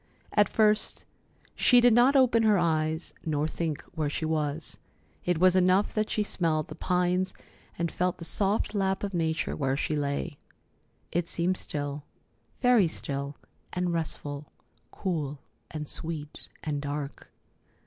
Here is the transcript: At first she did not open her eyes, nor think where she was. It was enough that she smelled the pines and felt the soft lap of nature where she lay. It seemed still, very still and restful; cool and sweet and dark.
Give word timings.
At 0.33 0.49
first 0.49 1.05
she 1.53 1.79
did 1.79 1.93
not 1.93 2.15
open 2.15 2.41
her 2.41 2.57
eyes, 2.57 3.13
nor 3.23 3.47
think 3.47 3.83
where 3.93 4.09
she 4.09 4.25
was. 4.25 4.79
It 5.25 5.37
was 5.37 5.55
enough 5.55 5.93
that 5.93 6.09
she 6.09 6.23
smelled 6.23 6.69
the 6.69 6.73
pines 6.73 7.35
and 7.77 7.91
felt 7.91 8.17
the 8.17 8.25
soft 8.25 8.73
lap 8.73 9.03
of 9.03 9.13
nature 9.13 9.55
where 9.55 9.77
she 9.77 9.95
lay. 9.95 10.39
It 11.11 11.27
seemed 11.27 11.55
still, 11.57 12.03
very 12.63 12.87
still 12.87 13.37
and 13.73 13.93
restful; 13.93 14.47
cool 14.89 15.37
and 15.69 15.87
sweet 15.87 16.49
and 16.63 16.81
dark. 16.81 17.31